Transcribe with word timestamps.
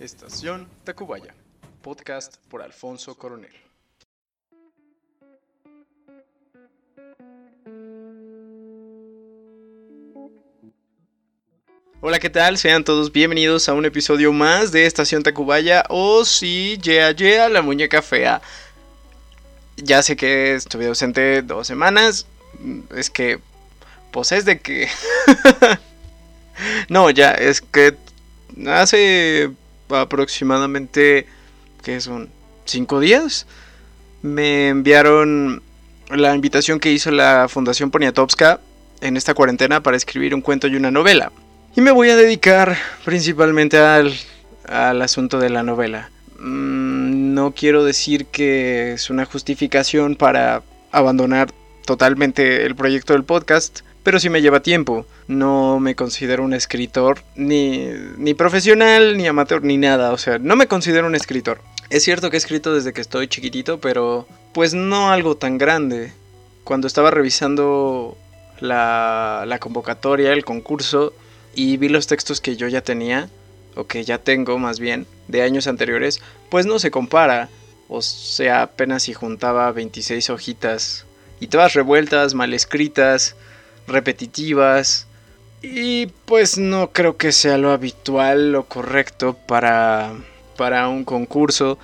Estación 0.00 0.66
Tacubaya, 0.82 1.34
podcast 1.82 2.36
por 2.48 2.62
Alfonso 2.62 3.14
Coronel. 3.16 3.52
Hola, 12.00 12.18
¿qué 12.18 12.30
tal? 12.30 12.56
Sean 12.56 12.82
todos 12.82 13.12
bienvenidos 13.12 13.68
a 13.68 13.74
un 13.74 13.84
episodio 13.84 14.32
más 14.32 14.72
de 14.72 14.86
Estación 14.86 15.22
Tacubaya 15.22 15.84
o 15.90 16.24
si 16.24 16.78
yeah, 16.78 17.10
yeah, 17.10 17.50
la 17.50 17.60
muñeca 17.60 18.00
fea. 18.00 18.40
Ya 19.76 20.02
sé 20.02 20.16
que 20.16 20.54
estuve 20.54 20.86
ausente 20.86 21.42
dos 21.42 21.66
semanas. 21.66 22.26
Es 22.96 23.10
que, 23.10 23.38
pues 24.12 24.32
es 24.32 24.46
de 24.46 24.60
que... 24.60 24.88
no, 26.88 27.10
ya, 27.10 27.32
es 27.32 27.60
que 27.60 27.98
hace 28.66 29.50
aproximadamente, 29.92 31.26
que 31.82 32.00
son? 32.00 32.28
Cinco 32.64 33.00
días. 33.00 33.46
Me 34.22 34.68
enviaron 34.68 35.62
la 36.10 36.34
invitación 36.34 36.78
que 36.78 36.92
hizo 36.92 37.10
la 37.10 37.46
Fundación 37.48 37.90
Poniatowska 37.90 38.60
en 39.00 39.16
esta 39.16 39.34
cuarentena 39.34 39.82
para 39.82 39.96
escribir 39.96 40.34
un 40.34 40.42
cuento 40.42 40.66
y 40.66 40.76
una 40.76 40.90
novela. 40.90 41.32
Y 41.74 41.80
me 41.80 41.90
voy 41.90 42.10
a 42.10 42.16
dedicar 42.16 42.76
principalmente 43.04 43.78
al, 43.78 44.12
al 44.66 45.02
asunto 45.02 45.38
de 45.38 45.50
la 45.50 45.62
novela. 45.62 46.10
Mm, 46.38 47.34
no 47.34 47.52
quiero 47.52 47.84
decir 47.84 48.26
que 48.26 48.92
es 48.92 49.10
una 49.10 49.24
justificación 49.24 50.16
para 50.16 50.62
abandonar 50.90 51.52
totalmente 51.84 52.64
el 52.66 52.74
proyecto 52.74 53.12
del 53.12 53.24
podcast, 53.24 53.80
pero 54.02 54.18
sí 54.18 54.30
me 54.30 54.42
lleva 54.42 54.60
tiempo. 54.60 55.06
No 55.28 55.78
me 55.80 55.94
considero 55.94 56.42
un 56.42 56.54
escritor 56.54 57.22
ni, 57.36 57.86
ni 58.16 58.34
profesional, 58.34 59.16
ni 59.16 59.26
amateur, 59.26 59.62
ni 59.62 59.76
nada. 59.76 60.12
O 60.12 60.18
sea, 60.18 60.38
no 60.38 60.56
me 60.56 60.66
considero 60.66 61.06
un 61.06 61.14
escritor. 61.14 61.60
Es 61.90 62.04
cierto 62.04 62.30
que 62.30 62.36
he 62.36 62.38
escrito 62.38 62.74
desde 62.74 62.92
que 62.92 63.00
estoy 63.00 63.28
chiquitito, 63.28 63.80
pero 63.80 64.26
pues 64.52 64.74
no 64.74 65.10
algo 65.10 65.36
tan 65.36 65.58
grande. 65.58 66.12
Cuando 66.64 66.86
estaba 66.86 67.10
revisando 67.10 68.16
la, 68.60 69.44
la 69.46 69.58
convocatoria, 69.58 70.32
el 70.32 70.44
concurso, 70.44 71.12
y 71.54 71.76
vi 71.76 71.88
los 71.88 72.06
textos 72.06 72.40
que 72.40 72.56
yo 72.56 72.68
ya 72.68 72.80
tenía, 72.80 73.28
o 73.74 73.86
que 73.86 74.04
ya 74.04 74.18
tengo 74.18 74.58
más 74.58 74.78
bien, 74.78 75.06
de 75.28 75.42
años 75.42 75.66
anteriores, 75.66 76.20
pues 76.48 76.66
no 76.66 76.78
se 76.78 76.90
compara. 76.90 77.48
O 77.88 78.02
sea, 78.02 78.62
apenas 78.62 79.04
si 79.04 79.14
juntaba 79.14 79.70
26 79.72 80.30
hojitas 80.30 81.06
y 81.40 81.48
todas 81.48 81.74
revueltas, 81.74 82.34
mal 82.34 82.54
escritas, 82.54 83.34
repetitivas. 83.90 85.06
Y 85.62 86.06
pues 86.24 86.56
no 86.56 86.90
creo 86.92 87.16
que 87.18 87.32
sea 87.32 87.58
lo 87.58 87.70
habitual, 87.70 88.52
lo 88.52 88.64
correcto 88.64 89.36
para, 89.46 90.12
para 90.56 90.88
un 90.88 91.04
concurso 91.04 91.78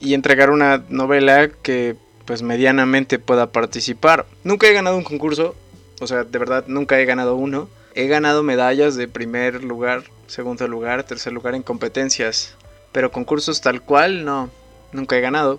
y 0.00 0.14
entregar 0.14 0.50
una 0.50 0.82
novela 0.88 1.50
que 1.62 1.96
pues 2.24 2.42
medianamente 2.42 3.18
pueda 3.18 3.52
participar. 3.52 4.26
Nunca 4.44 4.66
he 4.66 4.72
ganado 4.72 4.96
un 4.96 5.04
concurso, 5.04 5.54
o 6.00 6.06
sea, 6.06 6.24
de 6.24 6.38
verdad 6.38 6.64
nunca 6.68 6.98
he 7.00 7.04
ganado 7.04 7.36
uno. 7.36 7.68
He 7.94 8.06
ganado 8.06 8.42
medallas 8.42 8.96
de 8.96 9.08
primer 9.08 9.64
lugar, 9.64 10.04
segundo 10.26 10.68
lugar, 10.68 11.04
tercer 11.04 11.32
lugar 11.32 11.54
en 11.54 11.62
competencias, 11.62 12.54
pero 12.92 13.10
concursos 13.10 13.60
tal 13.60 13.82
cual 13.82 14.24
no, 14.24 14.50
nunca 14.92 15.16
he 15.16 15.20
ganado. 15.20 15.58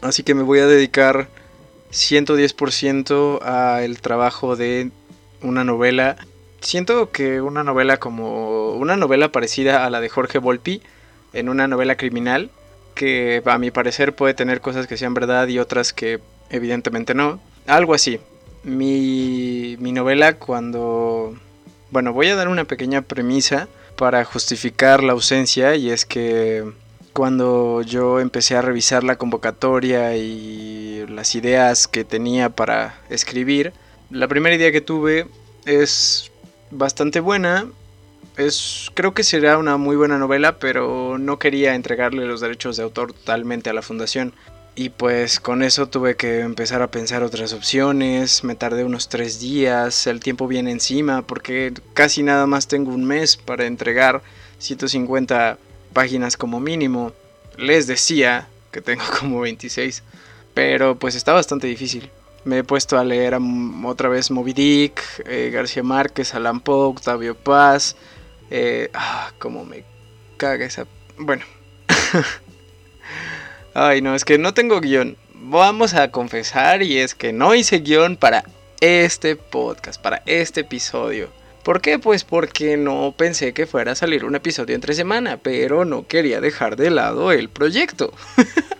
Así 0.00 0.22
que 0.22 0.34
me 0.34 0.42
voy 0.42 0.60
a 0.60 0.66
dedicar 0.66 1.28
110% 1.90 3.42
al 3.42 4.00
trabajo 4.00 4.56
de 4.56 4.90
una 5.42 5.64
novela. 5.64 6.16
Siento 6.60 7.10
que 7.10 7.40
una 7.40 7.64
novela 7.64 7.98
como 7.98 8.72
una 8.72 8.96
novela 8.96 9.32
parecida 9.32 9.84
a 9.86 9.90
la 9.90 10.00
de 10.00 10.08
Jorge 10.08 10.38
Volpi, 10.38 10.82
en 11.32 11.48
una 11.48 11.68
novela 11.68 11.96
criminal, 11.96 12.50
que 12.94 13.42
a 13.44 13.58
mi 13.58 13.70
parecer 13.70 14.14
puede 14.14 14.34
tener 14.34 14.60
cosas 14.60 14.86
que 14.86 14.96
sean 14.96 15.14
verdad 15.14 15.48
y 15.48 15.58
otras 15.58 15.92
que 15.92 16.20
evidentemente 16.50 17.14
no. 17.14 17.40
Algo 17.66 17.94
así. 17.94 18.20
Mi, 18.62 19.76
mi 19.78 19.92
novela 19.92 20.34
cuando... 20.34 21.34
Bueno, 21.90 22.12
voy 22.12 22.28
a 22.28 22.36
dar 22.36 22.48
una 22.48 22.64
pequeña 22.64 23.02
premisa 23.02 23.68
para 23.96 24.24
justificar 24.24 25.02
la 25.02 25.12
ausencia 25.12 25.74
y 25.76 25.90
es 25.90 26.04
que 26.04 26.64
cuando 27.12 27.82
yo 27.82 28.20
empecé 28.20 28.56
a 28.56 28.62
revisar 28.62 29.02
la 29.02 29.16
convocatoria 29.16 30.16
y 30.16 31.04
las 31.08 31.34
ideas 31.34 31.88
que 31.88 32.04
tenía 32.04 32.50
para 32.50 33.00
escribir, 33.08 33.72
la 34.10 34.28
primera 34.28 34.54
idea 34.54 34.72
que 34.72 34.80
tuve 34.80 35.26
es 35.64 36.30
bastante 36.70 37.20
buena. 37.20 37.66
Es, 38.36 38.90
creo 38.94 39.12
que 39.14 39.24
será 39.24 39.58
una 39.58 39.76
muy 39.76 39.96
buena 39.96 40.18
novela, 40.18 40.58
pero 40.58 41.18
no 41.18 41.38
quería 41.38 41.74
entregarle 41.74 42.26
los 42.26 42.40
derechos 42.40 42.76
de 42.76 42.82
autor 42.82 43.12
totalmente 43.12 43.70
a 43.70 43.72
la 43.72 43.82
fundación. 43.82 44.32
Y 44.76 44.90
pues 44.90 45.40
con 45.40 45.62
eso 45.62 45.88
tuve 45.88 46.16
que 46.16 46.40
empezar 46.40 46.80
a 46.80 46.90
pensar 46.90 47.22
otras 47.22 47.52
opciones. 47.52 48.44
Me 48.44 48.54
tardé 48.54 48.84
unos 48.84 49.08
tres 49.08 49.40
días, 49.40 50.06
el 50.06 50.20
tiempo 50.20 50.48
viene 50.48 50.70
encima, 50.70 51.22
porque 51.22 51.72
casi 51.92 52.22
nada 52.22 52.46
más 52.46 52.66
tengo 52.66 52.92
un 52.92 53.04
mes 53.04 53.36
para 53.36 53.66
entregar 53.66 54.22
150 54.58 55.58
páginas 55.92 56.36
como 56.36 56.60
mínimo. 56.60 57.12
Les 57.58 57.86
decía 57.86 58.48
que 58.70 58.80
tengo 58.80 59.04
como 59.20 59.40
26, 59.40 60.02
pero 60.54 60.98
pues 60.98 61.14
está 61.14 61.32
bastante 61.32 61.66
difícil. 61.66 62.10
Me 62.44 62.58
he 62.58 62.64
puesto 62.64 62.98
a 62.98 63.04
leer 63.04 63.36
otra 63.84 64.08
vez 64.08 64.30
Moby 64.30 64.52
Dick, 64.52 65.02
eh, 65.26 65.50
García 65.52 65.82
Márquez, 65.82 66.34
Alan 66.34 66.60
Poe, 66.60 66.88
Octavio 66.88 67.34
Paz. 67.34 67.96
Eh, 68.50 68.90
ah, 68.94 69.32
como 69.38 69.64
me 69.64 69.84
caga 70.36 70.64
esa... 70.64 70.86
Bueno. 71.18 71.44
Ay, 73.74 74.00
no, 74.00 74.14
es 74.14 74.24
que 74.24 74.38
no 74.38 74.54
tengo 74.54 74.80
guion. 74.80 75.16
Vamos 75.34 75.94
a 75.94 76.10
confesar 76.10 76.82
y 76.82 76.98
es 76.98 77.14
que 77.14 77.32
no 77.32 77.54
hice 77.54 77.78
guion 77.78 78.16
para 78.16 78.44
este 78.80 79.36
podcast, 79.36 80.00
para 80.00 80.22
este 80.26 80.62
episodio. 80.62 81.28
¿Por 81.62 81.82
qué? 81.82 81.98
Pues 81.98 82.24
porque 82.24 82.76
no 82.76 83.14
pensé 83.16 83.52
que 83.52 83.66
fuera 83.66 83.92
a 83.92 83.94
salir 83.94 84.24
un 84.24 84.34
episodio 84.34 84.74
entre 84.74 84.94
semana, 84.94 85.36
pero 85.36 85.84
no 85.84 86.06
quería 86.06 86.40
dejar 86.40 86.76
de 86.76 86.90
lado 86.90 87.32
el 87.32 87.50
proyecto. 87.50 88.12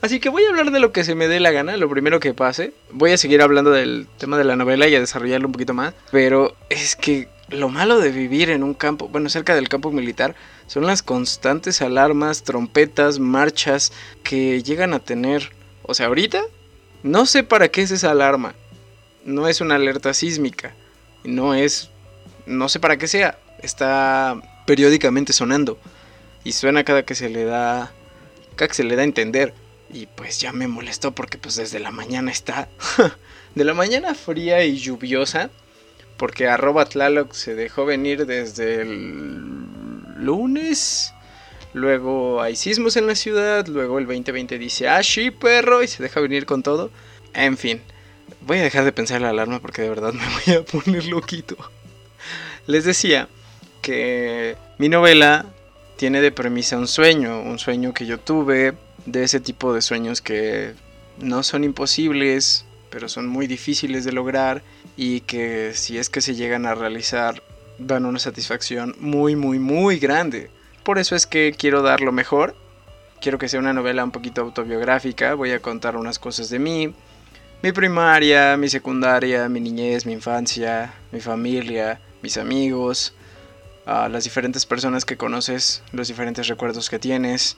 Así 0.00 0.20
que 0.20 0.28
voy 0.28 0.44
a 0.44 0.48
hablar 0.48 0.70
de 0.70 0.80
lo 0.80 0.92
que 0.92 1.04
se 1.04 1.14
me 1.14 1.28
dé 1.28 1.40
la 1.40 1.50
gana, 1.50 1.76
lo 1.76 1.88
primero 1.88 2.20
que 2.20 2.34
pase. 2.34 2.72
Voy 2.90 3.12
a 3.12 3.18
seguir 3.18 3.42
hablando 3.42 3.70
del 3.70 4.06
tema 4.18 4.38
de 4.38 4.44
la 4.44 4.56
novela 4.56 4.88
y 4.88 4.94
a 4.94 5.00
desarrollarlo 5.00 5.46
un 5.46 5.52
poquito 5.52 5.74
más. 5.74 5.94
Pero 6.10 6.56
es 6.70 6.96
que 6.96 7.28
lo 7.48 7.68
malo 7.68 7.98
de 7.98 8.10
vivir 8.10 8.50
en 8.50 8.62
un 8.62 8.74
campo, 8.74 9.08
bueno, 9.08 9.28
cerca 9.28 9.54
del 9.54 9.68
campo 9.68 9.90
militar, 9.90 10.34
son 10.66 10.86
las 10.86 11.02
constantes 11.02 11.80
alarmas, 11.82 12.42
trompetas, 12.42 13.18
marchas 13.18 13.92
que 14.22 14.62
llegan 14.62 14.94
a 14.94 14.98
tener. 14.98 15.52
O 15.82 15.94
sea, 15.94 16.06
ahorita 16.06 16.42
no 17.02 17.26
sé 17.26 17.44
para 17.44 17.68
qué 17.68 17.82
es 17.82 17.90
esa 17.90 18.10
alarma. 18.10 18.54
No 19.24 19.48
es 19.48 19.60
una 19.60 19.76
alerta 19.76 20.12
sísmica. 20.14 20.74
No 21.24 21.54
es... 21.54 21.90
No 22.46 22.68
sé 22.68 22.80
para 22.80 22.96
qué 22.96 23.06
sea. 23.06 23.38
Está 23.62 24.40
periódicamente 24.66 25.32
sonando. 25.32 25.78
Y 26.42 26.52
suena 26.52 26.84
cada 26.84 27.04
que 27.04 27.14
se 27.14 27.28
le 27.28 27.44
da... 27.44 27.92
Cada 28.56 28.68
que 28.68 28.74
se 28.74 28.84
le 28.84 28.96
da 28.96 29.02
a 29.02 29.04
entender. 29.04 29.54
Y 29.92 30.06
pues 30.06 30.40
ya 30.40 30.52
me 30.52 30.68
molestó 30.68 31.12
porque 31.12 31.38
pues 31.38 31.56
desde 31.56 31.78
la 31.78 31.90
mañana 31.90 32.30
está... 32.30 32.68
de 33.54 33.64
la 33.64 33.74
mañana 33.74 34.14
fría 34.14 34.64
y 34.64 34.76
lluviosa. 34.78 35.50
Porque 36.16 36.48
arroba 36.48 36.86
Tlaloc 36.86 37.32
se 37.32 37.54
dejó 37.54 37.84
venir 37.84 38.26
desde 38.26 38.82
el 38.82 39.66
lunes. 40.16 41.12
Luego 41.72 42.40
hay 42.40 42.56
sismos 42.56 42.96
en 42.96 43.06
la 43.06 43.14
ciudad. 43.14 43.66
Luego 43.66 43.98
el 43.98 44.06
2020 44.06 44.58
dice, 44.58 44.88
ah, 44.88 45.02
sí, 45.02 45.30
perro. 45.30 45.82
Y 45.82 45.88
se 45.88 46.02
deja 46.02 46.20
venir 46.20 46.46
con 46.46 46.62
todo. 46.62 46.90
En 47.34 47.58
fin. 47.58 47.82
Voy 48.40 48.58
a 48.58 48.62
dejar 48.62 48.84
de 48.84 48.92
pensar 48.92 49.20
la 49.20 49.30
alarma 49.30 49.60
porque 49.60 49.82
de 49.82 49.90
verdad 49.90 50.12
me 50.14 50.24
voy 50.24 50.54
a 50.54 50.64
poner 50.64 51.04
loquito. 51.04 51.56
Les 52.66 52.84
decía 52.84 53.28
que 53.82 54.56
mi 54.78 54.88
novela 54.88 55.46
tiene 55.96 56.20
de 56.20 56.32
premisa 56.32 56.78
un 56.78 56.88
sueño. 56.88 57.42
Un 57.42 57.58
sueño 57.58 57.92
que 57.92 58.06
yo 58.06 58.18
tuve. 58.18 58.74
De 59.06 59.24
ese 59.24 59.40
tipo 59.40 59.72
de 59.72 59.82
sueños 59.82 60.20
que 60.20 60.74
no 61.18 61.42
son 61.42 61.64
imposibles. 61.64 62.64
Pero 62.90 63.08
son 63.08 63.26
muy 63.26 63.46
difíciles 63.46 64.04
de 64.04 64.12
lograr. 64.12 64.62
Y 64.96 65.20
que 65.20 65.72
si 65.74 65.98
es 65.98 66.10
que 66.10 66.20
se 66.20 66.34
llegan 66.34 66.66
a 66.66 66.74
realizar 66.74 67.42
dan 67.78 68.06
una 68.06 68.18
satisfacción 68.18 68.94
muy, 69.00 69.36
muy, 69.36 69.58
muy 69.58 69.98
grande. 69.98 70.50
Por 70.82 70.98
eso 70.98 71.16
es 71.16 71.26
que 71.26 71.54
quiero 71.56 71.82
dar 71.82 72.00
lo 72.00 72.12
mejor. 72.12 72.56
Quiero 73.20 73.38
que 73.38 73.48
sea 73.48 73.60
una 73.60 73.72
novela 73.72 74.04
un 74.04 74.12
poquito 74.12 74.42
autobiográfica. 74.42 75.34
Voy 75.34 75.50
a 75.50 75.60
contar 75.60 75.96
unas 75.96 76.18
cosas 76.18 76.48
de 76.50 76.58
mí. 76.58 76.94
Mi 77.62 77.72
primaria, 77.72 78.56
mi 78.56 78.68
secundaria, 78.68 79.48
mi 79.48 79.60
niñez, 79.60 80.06
mi 80.06 80.12
infancia, 80.12 80.94
mi 81.10 81.20
familia, 81.20 82.00
mis 82.22 82.36
amigos, 82.36 83.14
a 83.86 84.08
las 84.08 84.24
diferentes 84.24 84.66
personas 84.66 85.04
que 85.04 85.16
conoces, 85.16 85.82
los 85.92 86.08
diferentes 86.08 86.48
recuerdos 86.48 86.90
que 86.90 86.98
tienes. 86.98 87.56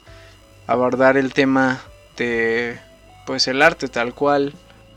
Abordar 0.69 1.17
el 1.17 1.33
tema 1.35 1.81
de 2.17 2.79
pues 3.27 3.49
el 3.49 3.61
arte 3.61 3.89
tal 3.89 4.15
cual. 4.15 4.53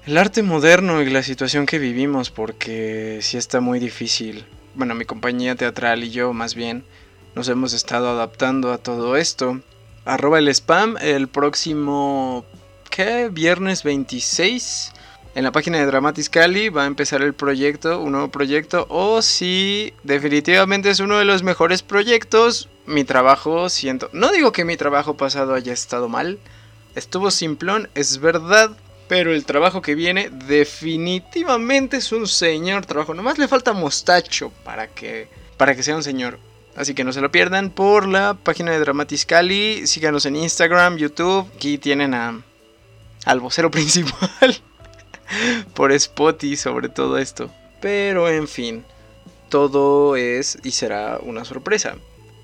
El 0.06 0.18
arte 0.18 0.44
moderno 0.44 1.02
y 1.02 1.10
la 1.10 1.24
situación 1.24 1.66
que 1.66 1.80
vivimos 1.80 2.30
porque 2.30 3.20
sí 3.24 3.38
está 3.38 3.60
muy 3.60 3.80
difícil 3.80 4.46
bueno, 4.74 4.96
mi 4.96 5.06
compañía 5.06 5.56
teatral 5.56 6.04
y 6.04 6.12
yo 6.12 6.34
más 6.34 6.56
bien, 6.56 6.84
nos 7.36 7.50
hemos 7.50 7.74
estado 7.74 8.10
adaptando 8.10 8.72
a 8.72 8.78
todo 8.78 9.16
esto. 9.16 9.62
Arroba 10.06 10.40
el 10.40 10.48
spam 10.48 10.98
el 11.02 11.28
próximo... 11.28 12.46
¿Qué? 12.90 13.30
Viernes 13.32 13.84
26 13.84 14.92
en 15.34 15.44
la 15.44 15.52
página 15.52 15.78
de 15.78 15.86
Dramatis 15.86 16.30
Cali 16.30 16.70
va 16.70 16.84
a 16.84 16.88
empezar 16.88 17.22
el 17.22 17.34
proyecto, 17.34 18.02
un 18.02 18.12
nuevo 18.14 18.30
proyecto, 18.30 18.86
o 18.90 19.22
si 19.22 19.94
definitivamente 20.04 20.90
es 20.90 21.00
uno 21.00 21.18
de 21.18 21.26
los 21.26 21.42
mejores 21.42 21.84
proyectos, 21.84 22.68
mi 22.86 23.04
trabajo 23.04 23.70
siento... 23.70 24.10
No 24.12 24.32
digo 24.32 24.52
que 24.52 24.66
mi 24.66 24.76
trabajo 24.76 25.16
pasado 25.16 25.54
haya 25.54 25.72
estado 25.72 26.10
mal, 26.10 26.38
estuvo 26.96 27.32
simplón, 27.32 27.90
es 27.96 28.20
verdad, 28.20 28.72
pero 29.08 29.34
el 29.34 29.46
trabajo 29.46 29.82
que 29.82 29.96
viene 29.96 30.30
definitivamente 30.48 31.98
es 31.98 32.12
un 32.12 32.28
señor 32.28 32.86
trabajo, 32.86 33.14
nomás 33.14 33.38
le 33.38 33.48
falta 33.48 33.72
mostacho 33.72 34.52
para 34.66 34.88
que, 34.88 35.30
para 35.56 35.76
que 35.76 35.84
sea 35.84 35.96
un 35.96 36.04
señor. 36.04 36.40
Así 36.76 36.94
que 36.94 37.04
no 37.04 37.14
se 37.14 37.22
lo 37.22 37.32
pierdan 37.32 37.70
por 37.70 38.08
la 38.08 38.34
página 38.34 38.72
de 38.72 38.80
Dramatis 38.80 39.26
Cali, 39.26 39.88
síganos 39.88 40.26
en 40.26 40.36
Instagram, 40.36 40.98
YouTube, 40.98 41.50
aquí 41.56 41.78
tienen 41.78 42.14
a, 42.14 42.42
al 43.26 43.40
vocero 43.40 43.72
principal 43.72 44.62
por 45.74 45.92
Spotify 45.92 46.56
sobre 46.56 46.90
todo 46.90 47.18
esto. 47.18 47.50
Pero 47.82 48.30
en 48.30 48.48
fin, 48.48 48.84
todo 49.50 50.16
es 50.16 50.58
y 50.64 50.72
será 50.72 51.20
una 51.22 51.46
sorpresa. 51.46 51.96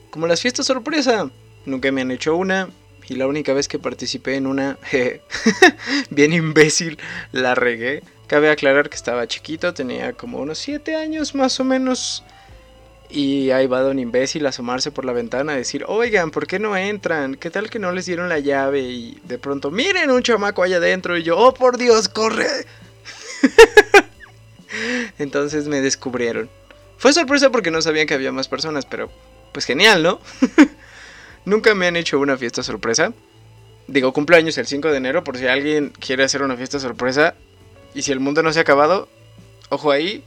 Como 0.10 0.28
las 0.28 0.42
fiestas 0.42 0.66
sorpresa, 0.66 1.30
nunca 1.66 1.92
me 1.92 2.02
han 2.02 2.12
hecho 2.12 2.36
una. 2.36 2.70
Y 3.10 3.16
la 3.16 3.28
única 3.28 3.54
vez 3.54 3.70
que 3.70 3.80
participé 3.80 4.36
en 4.36 4.48
una, 4.48 4.78
bien 6.10 6.34
imbécil, 6.34 6.98
la 7.32 7.56
regué. 7.56 8.04
Cabe 8.28 8.50
aclarar 8.50 8.90
que 8.90 8.98
estaba 8.98 9.28
chiquito, 9.28 9.74
tenía 9.74 10.12
como 10.12 10.40
unos 10.40 10.58
7 10.58 10.96
años 10.98 11.34
más 11.34 11.58
o 11.62 11.64
menos. 11.64 12.26
Y 13.10 13.52
ahí 13.52 13.68
va 13.68 13.82
don 13.82 14.00
imbécil 14.00 14.46
a 14.46 14.50
asomarse 14.50 14.92
por 14.92 15.06
la 15.06 15.14
ventana 15.14 15.54
a 15.54 15.58
decir, 15.58 15.86
oigan, 15.88 16.30
¿por 16.30 16.46
qué 16.46 16.60
no 16.60 16.76
entran? 16.76 17.36
¿Qué 17.36 17.50
tal 17.50 17.70
que 17.70 17.80
no 17.80 17.92
les 17.92 18.06
dieron 18.06 18.28
la 18.28 18.40
llave? 18.40 18.82
Y 18.82 19.18
de 19.24 19.38
pronto, 19.38 19.72
miren 19.72 20.12
un 20.12 20.24
chamaco 20.24 20.62
allá 20.62 20.78
adentro. 20.78 21.18
Y 21.18 21.24
yo, 21.24 21.38
oh 21.38 21.54
por 21.54 21.78
Dios, 21.78 22.10
corre. 22.10 22.48
Entonces 25.20 25.68
me 25.68 25.80
descubrieron. 25.80 26.50
Fue 26.98 27.14
sorpresa 27.14 27.50
porque 27.50 27.72
no 27.72 27.82
sabían 27.82 28.08
que 28.08 28.14
había 28.14 28.32
más 28.32 28.50
personas, 28.50 28.86
pero 28.86 29.10
pues 29.54 29.66
genial, 29.66 30.04
¿no? 30.04 30.20
Nunca 31.46 31.74
me 31.76 31.88
han 31.88 31.96
hecho 31.96 32.20
una 32.20 32.38
fiesta 32.38 32.62
sorpresa. 32.62 33.14
Digo, 33.88 34.12
cumpleaños 34.12 34.58
el 34.58 34.68
5 34.68 34.90
de 34.90 34.98
enero, 34.98 35.24
por 35.24 35.38
si 35.38 35.48
alguien 35.48 35.94
quiere 35.98 36.26
hacer 36.26 36.42
una 36.42 36.58
fiesta 36.58 36.80
sorpresa. 36.80 37.36
Y 37.94 38.02
si 38.02 38.12
el 38.12 38.20
mundo 38.20 38.44
no 38.44 38.52
se 38.52 38.60
ha 38.60 38.64
acabado, 38.64 39.08
ojo 39.70 39.92
ahí, 39.92 40.24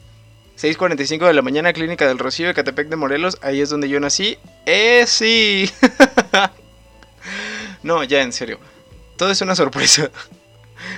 6.45 0.61 1.27
de 1.27 1.33
la 1.33 1.41
mañana, 1.41 1.73
Clínica 1.73 2.07
del 2.07 2.19
Rocío 2.19 2.47
de 2.47 2.53
Catepec 2.53 2.89
de 2.89 2.97
Morelos. 2.97 3.39
Ahí 3.41 3.63
es 3.63 3.71
donde 3.71 3.89
yo 3.89 3.99
nací. 3.99 4.37
¡Eh, 4.67 5.05
sí! 5.07 5.71
no, 7.83 8.05
ya 8.05 8.21
en 8.21 8.31
serio. 8.31 8.59
Todo 9.17 9.31
es 9.31 9.41
una 9.41 9.55
sorpresa. 9.55 10.11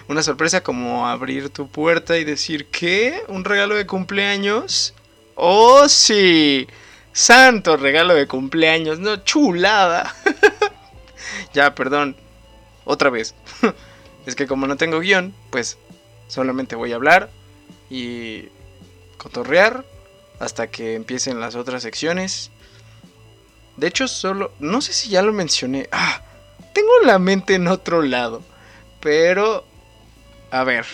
Una 0.08 0.22
sorpresa 0.24 0.62
como 0.62 1.06
abrir 1.06 1.50
tu 1.50 1.68
puerta 1.68 2.18
y 2.18 2.24
decir, 2.24 2.66
¿qué? 2.66 3.22
¿Un 3.28 3.44
regalo 3.44 3.76
de 3.76 3.86
cumpleaños? 3.86 4.94
¡Oh, 5.36 5.88
sí! 5.88 6.66
Santo 7.12 7.76
regalo 7.76 8.14
de 8.14 8.26
cumpleaños. 8.26 8.98
No, 8.98 9.18
chulada. 9.18 10.12
ya, 11.54 11.72
perdón. 11.76 12.16
Otra 12.84 13.10
vez. 13.10 13.36
es 14.26 14.34
que 14.34 14.48
como 14.48 14.66
no 14.66 14.76
tengo 14.76 14.98
guion, 14.98 15.32
pues 15.50 15.78
solamente 16.26 16.74
voy 16.74 16.92
a 16.92 16.96
hablar 16.96 17.30
y 17.90 18.48
cotorrear 19.22 19.84
hasta 20.40 20.66
que 20.66 20.94
empiecen 20.94 21.38
las 21.38 21.54
otras 21.54 21.82
secciones. 21.82 22.50
De 23.76 23.86
hecho, 23.86 24.08
solo... 24.08 24.50
No 24.58 24.80
sé 24.80 24.92
si 24.92 25.10
ya 25.10 25.22
lo 25.22 25.32
mencioné. 25.32 25.88
Ah, 25.92 26.22
tengo 26.72 26.90
la 27.04 27.18
mente 27.18 27.54
en 27.54 27.68
otro 27.68 28.02
lado. 28.02 28.42
Pero... 29.00 29.64
A 30.50 30.64
ver. 30.64 30.84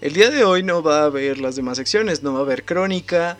El 0.00 0.14
día 0.14 0.30
de 0.30 0.44
hoy 0.44 0.62
no 0.62 0.82
va 0.82 1.02
a 1.02 1.04
haber 1.04 1.38
las 1.38 1.56
demás 1.56 1.76
secciones. 1.76 2.22
No 2.22 2.32
va 2.32 2.40
a 2.40 2.42
haber 2.42 2.64
crónica. 2.64 3.36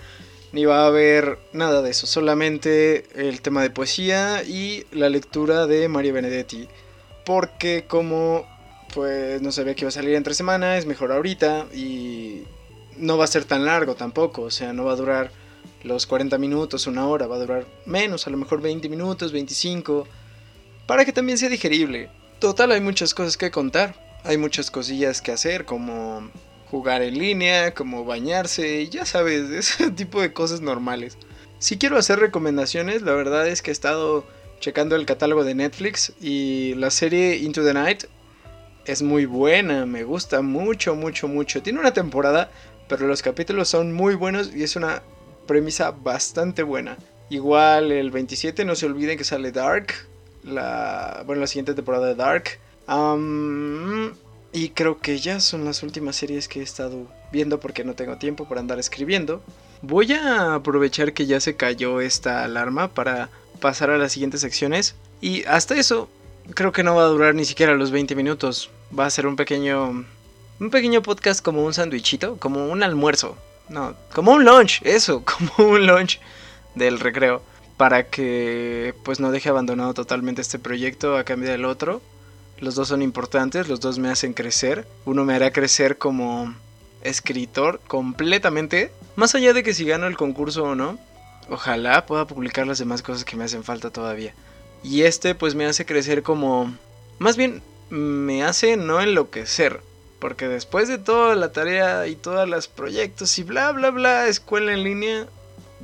Ni 0.53 0.67
va 0.67 0.85
a 0.85 0.87
haber 0.87 1.39
nada 1.53 1.81
de 1.81 1.91
eso. 1.91 2.07
Solamente 2.07 3.07
el 3.15 3.41
tema 3.41 3.63
de 3.63 3.71
poesía 3.71 4.45
y 4.45 4.87
la 4.93 5.09
lectura 5.09 5.67
de 5.67 5.89
María 5.89 6.13
Benedetti. 6.13 6.69
Porque 7.25 7.87
como 7.89 8.47
pues 8.93 9.43
no 9.43 9.51
sabía 9.51 9.75
que 9.75 9.81
iba 9.81 9.89
a 9.89 9.93
salir 9.93 10.15
entre 10.15 10.35
semana, 10.35 10.79
es 10.79 10.87
mejor 10.87 11.11
ahorita 11.11 11.67
y 11.75 12.45
no 12.99 13.19
va 13.19 13.25
a 13.25 13.29
ser 13.29 13.45
tan 13.45 13.65
largo 13.65 13.95
tampoco, 13.95 14.43
o 14.43 14.51
sea, 14.51 14.73
no 14.73 14.85
va 14.85 14.93
a 14.93 14.97
durar 14.97 15.31
los 15.83 16.07
40 16.07 16.39
minutos, 16.39 16.87
una 16.87 17.07
hora, 17.07 17.27
va 17.27 17.37
a 17.37 17.41
durar 17.41 17.67
menos, 17.87 18.27
a 18.27 18.31
lo 18.31 18.37
mejor 18.37 18.61
20 18.61 18.89
minutos, 18.89 19.33
25, 19.33 20.07
para 20.87 21.05
que 21.05 21.13
también 21.13 21.39
sea 21.39 21.49
digerible. 21.49 22.11
Total, 22.39 22.73
hay 22.73 22.81
muchas 22.81 23.15
cosas 23.15 23.37
que 23.37 23.51
contar, 23.51 23.95
hay 24.25 24.39
muchas 24.39 24.71
cosillas 24.71 25.21
que 25.21 25.33
hacer, 25.33 25.65
como 25.65 26.31
jugar 26.71 27.03
en 27.03 27.19
línea, 27.19 27.75
como 27.75 28.05
bañarse, 28.05 28.89
ya 28.89 29.05
sabes, 29.05 29.51
ese 29.51 29.91
tipo 29.91 30.21
de 30.21 30.33
cosas 30.33 30.61
normales. 30.61 31.19
Si 31.59 31.79
quiero 31.79 31.97
hacer 31.97 32.19
recomendaciones, 32.19 33.03
la 33.03 33.13
verdad 33.13 33.47
es 33.49 33.63
que 33.63 33.71
he 33.71 33.73
estado 33.73 34.25
checando 34.61 34.97
el 34.97 35.07
catálogo 35.07 35.45
de 35.45 35.55
Netflix 35.55 36.13
y 36.21 36.75
la 36.75 36.91
serie 36.91 37.37
Into 37.37 37.65
the 37.65 37.75
Night 37.75 38.05
es 38.87 39.03
muy 39.03 39.25
buena, 39.27 39.87
me 39.87 40.05
gusta 40.05 40.43
mucho, 40.43 40.95
mucho, 40.95 41.29
mucho. 41.29 41.63
Tiene 41.63 41.81
una 41.81 41.93
temporada 41.93 42.51
pero 42.89 43.07
los 43.07 43.23
capítulos 43.23 43.69
son 43.69 43.93
muy 43.93 44.15
buenos 44.15 44.55
y 44.55 44.63
es 44.63 44.77
una 44.77 45.03
premisa 45.47 45.91
bastante 45.91 46.63
buena. 46.63 46.97
Igual 47.31 47.93
el 47.93 48.11
27 48.11 48.65
no 48.65 48.75
se 48.75 48.87
olviden 48.87 49.19
que 49.19 49.25
sale 49.25 49.51
Dark, 49.53 49.95
la, 50.43 51.23
bueno, 51.27 51.41
la 51.41 51.47
siguiente 51.47 51.75
temporada 51.75 52.07
de 52.07 52.15
Dark. 52.15 52.59
y 54.53 54.69
creo 54.71 54.99
que 55.01 55.19
ya 55.19 55.41
son 55.41 55.65
las 55.65 55.83
últimas 55.83 56.17
series 56.17 56.49
que 56.49 56.61
he 56.61 56.63
estado 56.63 57.07
viendo 57.33 57.59
porque 57.61 57.85
no 57.85 57.95
tengo 57.95 58.19
tiempo 58.19 58.47
para 58.47 58.61
andar 58.61 58.79
escribiendo. 58.79 59.43
Voy 59.83 60.13
a 60.13 60.55
aprovechar 60.55 61.13
que 61.13 61.27
ya 61.27 61.41
se 61.41 61.57
cayó 61.57 62.01
esta 62.01 62.45
alarma 62.45 62.89
para 62.89 63.31
pasar 63.61 63.91
a 63.91 63.99
las 63.99 64.13
siguientes 64.13 64.41
secciones. 64.41 64.95
Y 65.21 65.45
hasta 65.45 65.75
eso, 65.75 66.09
creo 66.55 66.73
que 66.73 66.83
no 66.83 66.95
va 66.95 67.05
a 67.05 67.09
durar 67.09 67.35
ni 67.35 67.45
siquiera 67.45 67.75
los 67.75 67.91
20 67.91 68.15
minutos. 68.15 68.71
Va 68.97 69.07
a 69.07 69.11
ser 69.11 69.27
un 69.27 69.37
pequeño 69.37 70.05
un 70.61 70.71
pequeño 70.71 71.03
podcast 71.03 71.43
como 71.43 71.65
un 71.65 71.75
sandwichito, 71.75 72.37
como 72.39 72.69
un 72.69 72.83
almuerzo. 72.83 73.37
No, 73.69 73.95
como 74.13 74.33
un 74.33 74.45
lunch, 74.45 74.83
eso, 74.85 75.25
como 75.57 75.71
un 75.71 75.87
lunch 75.87 76.21
del 76.75 77.01
recreo. 77.01 77.43
Para 77.77 78.09
que 78.09 78.95
pues 79.03 79.19
no 79.19 79.33
deje 79.33 79.49
abandonado 79.49 79.95
totalmente 79.95 80.43
este 80.43 80.61
proyecto 80.61 81.17
a 81.17 81.25
cambio 81.25 81.51
del 81.51 81.65
otro. 81.65 82.01
Los 82.61 82.77
dos 82.77 82.89
son 82.89 83.03
importantes, 83.03 83.69
los 83.69 83.81
dos 83.81 83.99
me 83.99 84.11
hacen 84.11 84.33
crecer. 84.33 84.87
Uno 85.05 85.25
me 85.25 85.35
hará 85.35 85.53
crecer 85.53 85.99
como 85.99 86.55
escritor 87.03 87.81
completamente. 87.89 88.93
Más 89.17 89.35
allá 89.35 89.53
de 89.53 89.65
que 89.65 89.75
si 89.75 89.85
gano 89.85 90.07
el 90.07 90.17
concurso 90.17 90.63
o 90.63 90.75
no, 90.77 90.99
ojalá 91.51 92.07
pueda 92.07 92.27
publicar 92.27 92.67
las 92.67 92.79
demás 92.79 93.03
cosas 93.03 93.25
que 93.25 93.37
me 93.37 93.45
hacen 93.45 93.65
falta 93.65 93.91
todavía. 93.91 94.35
Y 94.85 95.03
este 95.03 95.35
pues 95.35 95.55
me 95.55 95.67
hace 95.67 95.85
crecer 95.85 96.23
como... 96.23 96.73
Más 97.19 97.37
bien 97.37 97.63
me 97.91 98.45
hace 98.45 98.77
no 98.77 99.01
enloquecer, 99.01 99.81
porque 100.25 100.49
después 100.49 100.89
de 100.89 100.97
toda 100.97 101.35
la 101.35 101.53
tarea 101.53 102.07
y 102.07 102.17
todos 102.17 102.49
los 102.49 102.67
proyectos 102.67 103.39
y 103.39 103.43
bla, 103.43 103.73
bla, 103.73 103.91
bla, 103.91 104.27
escuela 104.27 104.73
en 104.73 104.83
línea, 104.83 105.27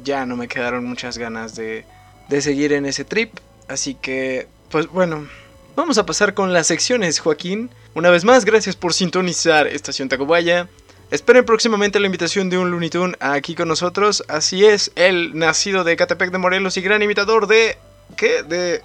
ya 0.02 0.24
no 0.24 0.34
me 0.34 0.48
quedaron 0.48 0.86
muchas 0.86 1.18
ganas 1.18 1.56
de, 1.56 1.84
de 2.30 2.40
seguir 2.40 2.72
en 2.72 2.86
ese 2.86 3.04
trip. 3.04 3.34
Así 3.68 3.96
que, 3.96 4.48
pues 4.70 4.86
bueno, 4.86 5.28
vamos 5.76 5.98
a 5.98 6.06
pasar 6.06 6.32
con 6.32 6.54
las 6.54 6.68
secciones, 6.68 7.20
Joaquín. 7.20 7.68
Una 7.92 8.08
vez 8.08 8.24
más, 8.24 8.46
gracias 8.46 8.76
por 8.76 8.94
sintonizar 8.94 9.66
Estación 9.66 10.08
Tacubaya. 10.08 10.70
Esperen 11.10 11.44
próximamente 11.44 12.00
la 12.00 12.06
invitación 12.06 12.48
de 12.48 12.56
un 12.56 12.70
Looney 12.70 12.88
Tunes 12.88 13.18
aquí 13.20 13.54
con 13.54 13.68
nosotros. 13.68 14.24
Así 14.26 14.64
es, 14.64 14.90
el 14.94 15.38
nacido 15.38 15.84
de 15.84 15.96
Catepec 15.96 16.30
de 16.30 16.38
Morelos 16.38 16.78
y 16.78 16.80
gran 16.80 17.02
imitador 17.02 17.46
de... 17.46 17.76
¿Qué? 18.16 18.42
De... 18.42 18.80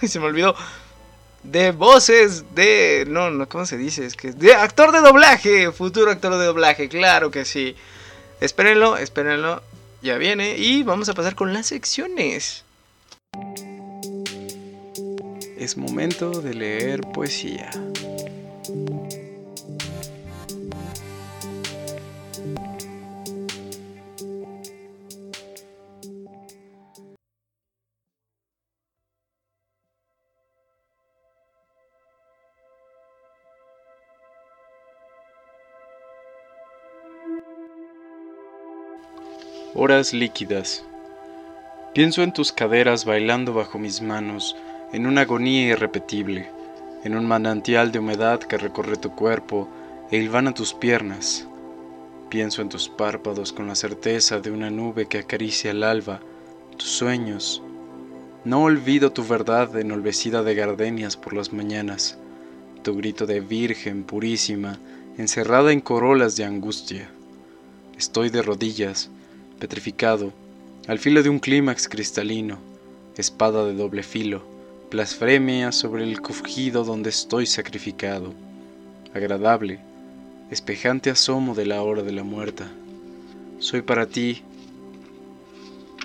Se 0.08 0.18
me 0.18 0.24
olvidó 0.24 0.56
de 1.42 1.72
voces 1.72 2.44
de. 2.54 3.04
No, 3.08 3.30
no, 3.30 3.48
¿cómo 3.48 3.66
se 3.66 3.76
dice? 3.76 4.06
Es 4.06 4.14
que. 4.14 4.32
De 4.32 4.54
actor 4.54 4.92
de 4.92 5.00
doblaje. 5.00 5.72
Futuro 5.72 6.10
actor 6.10 6.36
de 6.36 6.44
doblaje, 6.44 6.88
claro 6.88 7.30
que 7.30 7.44
sí. 7.44 7.76
Espérenlo, 8.40 8.96
espérenlo. 8.96 9.62
Ya 10.02 10.16
viene. 10.16 10.56
Y 10.56 10.82
vamos 10.82 11.08
a 11.08 11.14
pasar 11.14 11.34
con 11.34 11.52
las 11.52 11.66
secciones. 11.66 12.64
Es 15.58 15.76
momento 15.76 16.40
de 16.40 16.54
leer 16.54 17.00
poesía. 17.02 17.70
Horas 39.72 40.12
líquidas. 40.12 40.82
Pienso 41.94 42.24
en 42.24 42.32
tus 42.32 42.50
caderas 42.50 43.04
bailando 43.04 43.54
bajo 43.54 43.78
mis 43.78 44.02
manos, 44.02 44.56
en 44.92 45.06
una 45.06 45.20
agonía 45.20 45.68
irrepetible, 45.68 46.50
en 47.04 47.16
un 47.16 47.24
manantial 47.24 47.92
de 47.92 48.00
humedad 48.00 48.40
que 48.40 48.58
recorre 48.58 48.96
tu 48.96 49.14
cuerpo 49.14 49.68
e 50.10 50.16
hilvana 50.16 50.54
tus 50.54 50.74
piernas. 50.74 51.46
Pienso 52.30 52.62
en 52.62 52.68
tus 52.68 52.88
párpados 52.88 53.52
con 53.52 53.68
la 53.68 53.76
certeza 53.76 54.40
de 54.40 54.50
una 54.50 54.70
nube 54.70 55.06
que 55.06 55.18
acaricia 55.18 55.70
el 55.70 55.84
alba, 55.84 56.18
tus 56.76 56.88
sueños. 56.88 57.62
No 58.44 58.64
olvido 58.64 59.12
tu 59.12 59.24
verdad 59.24 59.78
enolvecida 59.78 60.42
de 60.42 60.56
gardenias 60.56 61.16
por 61.16 61.32
las 61.32 61.52
mañanas, 61.52 62.18
tu 62.82 62.96
grito 62.96 63.24
de 63.24 63.38
virgen 63.38 64.02
purísima, 64.02 64.80
encerrada 65.16 65.70
en 65.70 65.80
corolas 65.80 66.36
de 66.36 66.44
angustia. 66.44 67.08
Estoy 67.96 68.30
de 68.30 68.42
rodillas, 68.42 69.10
petrificado, 69.60 70.32
al 70.88 70.98
filo 70.98 71.22
de 71.22 71.28
un 71.28 71.38
clímax 71.38 71.88
cristalino, 71.88 72.58
espada 73.16 73.64
de 73.64 73.74
doble 73.74 74.02
filo, 74.02 74.42
blasfemia 74.90 75.70
sobre 75.70 76.02
el 76.02 76.20
cogido 76.20 76.82
donde 76.82 77.10
estoy 77.10 77.46
sacrificado, 77.46 78.32
agradable, 79.14 79.78
espejante 80.50 81.10
asomo 81.10 81.54
de 81.54 81.66
la 81.66 81.82
hora 81.82 82.02
de 82.02 82.10
la 82.10 82.24
muerta. 82.24 82.68
Soy 83.60 83.82
para 83.82 84.06
ti 84.06 84.42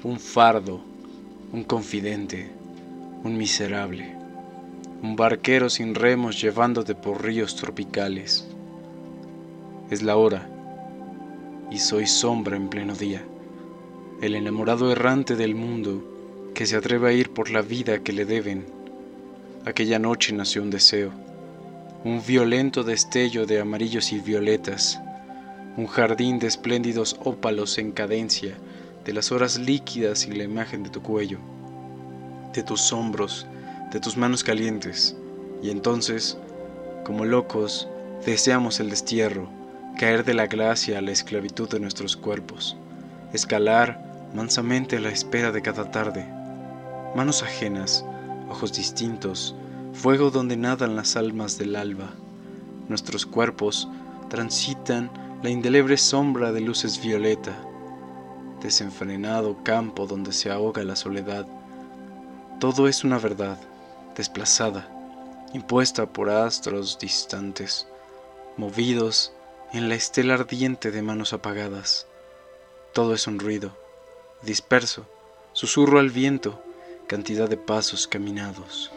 un 0.03 0.19
fardo, 0.19 0.81
un 1.51 1.63
confidente, 1.63 2.51
un 3.23 3.37
miserable, 3.37 4.13
un 5.01 5.15
barquero 5.15 5.69
sin 5.69 5.95
remos 5.95 6.39
llevándote 6.39 6.93
por 6.93 7.23
ríos 7.23 7.55
tropicales. 7.55 8.45
Es 9.89 10.03
la 10.03 10.15
hora, 10.15 10.47
y 11.71 11.79
soy 11.79 12.05
sombra 12.05 12.55
en 12.55 12.69
pleno 12.69 12.93
día, 12.93 13.23
el 14.21 14.35
enamorado 14.35 14.91
errante 14.91 15.35
del 15.35 15.55
mundo 15.55 16.03
que 16.53 16.65
se 16.65 16.77
atreve 16.77 17.09
a 17.09 17.13
ir 17.13 17.31
por 17.31 17.49
la 17.49 17.61
vida 17.61 18.01
que 18.01 18.13
le 18.13 18.25
deben. 18.25 18.65
Aquella 19.65 19.99
noche 19.99 20.31
nació 20.31 20.61
un 20.61 20.69
deseo, 20.69 21.11
un 22.05 22.23
violento 22.25 22.83
destello 22.83 23.45
de 23.45 23.59
amarillos 23.59 24.13
y 24.13 24.19
violetas, 24.19 25.01
un 25.75 25.87
jardín 25.87 26.39
de 26.39 26.47
espléndidos 26.47 27.17
ópalos 27.23 27.77
en 27.77 27.91
cadencia, 27.91 28.55
de 29.03 29.13
las 29.13 29.31
horas 29.31 29.59
líquidas 29.59 30.25
y 30.25 30.31
la 30.31 30.43
imagen 30.43 30.83
de 30.83 30.89
tu 30.89 31.01
cuello, 31.01 31.39
de 32.53 32.63
tus 32.63 32.93
hombros, 32.93 33.45
de 33.91 33.99
tus 33.99 34.15
manos 34.15 34.43
calientes, 34.43 35.17
y 35.61 35.69
entonces, 35.69 36.37
como 37.03 37.25
locos, 37.25 37.87
deseamos 38.25 38.79
el 38.79 38.89
destierro, 38.89 39.49
caer 39.99 40.23
de 40.23 40.33
la 40.33 40.47
glacia 40.47 40.99
a 40.99 41.01
la 41.01 41.11
esclavitud 41.11 41.69
de 41.69 41.79
nuestros 41.79 42.15
cuerpos, 42.15 42.77
escalar 43.33 44.04
mansamente 44.35 44.97
a 44.97 44.99
la 44.99 45.09
espera 45.09 45.51
de 45.51 45.61
cada 45.61 45.89
tarde, 45.91 46.25
manos 47.15 47.41
ajenas, 47.41 48.05
ojos 48.49 48.73
distintos, 48.73 49.55
fuego 49.93 50.29
donde 50.29 50.57
nadan 50.57 50.97
las 50.97 51.15
almas 51.15 51.57
del 51.57 51.77
alba. 51.77 52.11
Nuestros 52.89 53.25
cuerpos 53.25 53.87
transitan 54.29 55.09
la 55.41 55.49
indeleble 55.49 55.97
sombra 55.97 56.51
de 56.51 56.59
luces 56.59 57.01
violeta, 57.01 57.55
desenfrenado 58.61 59.63
campo 59.63 60.05
donde 60.05 60.33
se 60.33 60.51
ahoga 60.51 60.83
la 60.83 60.97
soledad. 60.97 61.47
Todo 62.59 62.89
es 62.89 63.05
una 63.05 63.17
verdad, 63.17 63.57
desplazada, 64.17 64.89
impuesta 65.53 66.07
por 66.07 66.29
astros 66.29 66.99
distantes, 66.99 67.87
movidos 68.57 69.31
en 69.71 69.87
la 69.87 69.95
estela 69.95 70.33
ardiente 70.33 70.91
de 70.91 71.01
manos 71.01 71.31
apagadas. 71.31 72.07
Todo 72.93 73.13
es 73.13 73.27
un 73.27 73.39
ruido, 73.39 73.84
disperso, 74.45 75.05
susurro 75.53 75.99
al 75.99 76.09
viento, 76.09 76.61
cantidad 77.07 77.49
de 77.49 77.57
pasos 77.57 78.07
caminados. 78.07 78.91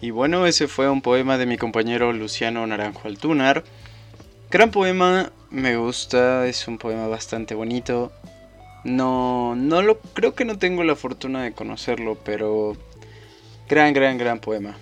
Y 0.00 0.10
bueno, 0.10 0.46
ese 0.46 0.68
fue 0.68 0.90
un 0.90 1.00
poema 1.00 1.38
de 1.38 1.46
mi 1.46 1.56
compañero 1.56 2.12
Luciano 2.12 2.66
Naranjo 2.66 3.08
Altunar. 3.08 3.64
Gran 4.50 4.70
poema, 4.70 5.32
me 5.50 5.76
gusta, 5.76 6.46
es 6.46 6.68
un 6.68 6.76
poema 6.76 7.08
bastante 7.08 7.54
bonito. 7.54 8.12
No, 8.84 9.54
no 9.56 9.80
lo 9.80 9.98
creo 9.98 10.34
que 10.34 10.44
no 10.44 10.58
tengo 10.58 10.84
la 10.84 10.96
fortuna 10.96 11.42
de 11.42 11.52
conocerlo, 11.52 12.18
pero 12.22 12.76
gran, 13.70 13.94
gran, 13.94 14.18
gran 14.18 14.38
poema. 14.38 14.76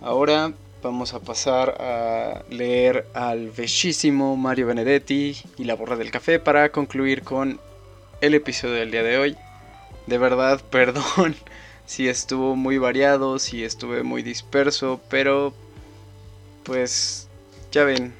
Ahora 0.00 0.54
vamos 0.82 1.12
a 1.12 1.20
pasar 1.20 1.76
a 1.78 2.42
leer 2.48 3.06
al 3.12 3.50
bellísimo 3.50 4.34
Mario 4.36 4.66
Benedetti 4.66 5.36
y 5.58 5.64
la 5.64 5.74
borra 5.74 5.96
del 5.96 6.10
café 6.10 6.38
para 6.40 6.70
concluir 6.70 7.22
con 7.22 7.60
el 8.22 8.34
episodio 8.34 8.76
del 8.76 8.90
día 8.90 9.02
de 9.02 9.18
hoy. 9.18 9.36
De 10.06 10.16
verdad, 10.16 10.62
perdón 10.70 11.36
sí 11.86 12.08
estuvo 12.08 12.56
muy 12.56 12.78
variado, 12.78 13.38
sí 13.38 13.64
estuve 13.64 14.02
muy 14.02 14.22
disperso, 14.22 15.00
pero 15.08 15.54
pues 16.64 17.28
ya 17.70 17.84
ven, 17.84 18.12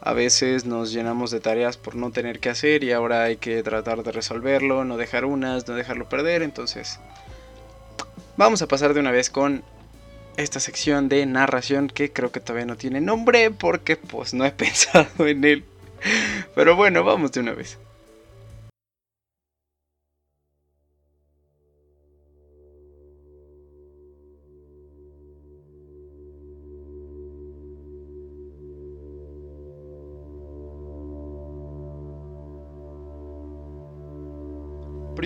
a 0.00 0.12
veces 0.12 0.64
nos 0.64 0.92
llenamos 0.92 1.30
de 1.30 1.40
tareas 1.40 1.76
por 1.76 1.94
no 1.94 2.10
tener 2.10 2.40
que 2.40 2.50
hacer 2.50 2.84
y 2.84 2.92
ahora 2.92 3.24
hay 3.24 3.36
que 3.36 3.62
tratar 3.62 4.02
de 4.02 4.12
resolverlo, 4.12 4.84
no 4.84 4.96
dejar 4.96 5.24
unas, 5.24 5.66
no 5.66 5.74
dejarlo 5.74 6.08
perder, 6.08 6.42
entonces 6.42 6.98
vamos 8.36 8.62
a 8.62 8.68
pasar 8.68 8.94
de 8.94 9.00
una 9.00 9.12
vez 9.12 9.30
con 9.30 9.64
esta 10.36 10.60
sección 10.60 11.08
de 11.08 11.24
narración 11.24 11.88
que 11.88 12.12
creo 12.12 12.30
que 12.30 12.40
todavía 12.40 12.66
no 12.66 12.76
tiene 12.76 13.00
nombre 13.00 13.50
porque 13.50 13.96
pues 13.96 14.34
no 14.34 14.44
he 14.44 14.50
pensado 14.52 15.26
en 15.26 15.44
él. 15.44 15.64
Pero 16.54 16.76
bueno, 16.76 17.04
vamos 17.04 17.32
de 17.32 17.40
una 17.40 17.52
vez. 17.52 17.78